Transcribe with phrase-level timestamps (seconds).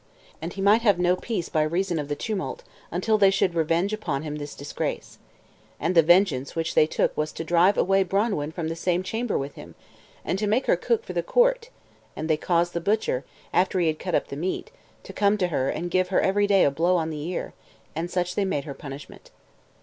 [0.41, 3.93] And he might have no peace by reason of the tumult, until they should revenge
[3.93, 5.19] upon him this disgrace.
[5.79, 9.37] And the vengeance which they took was to drive away Branwen from the same chamber
[9.37, 9.75] with him,
[10.25, 11.69] and to make her cook for the court;
[12.15, 14.71] and they caused the butcher, after he had cut up the meat,
[15.03, 17.53] to come to her and give her every day a blow on the ear;
[17.95, 19.29] and such they made her punishment.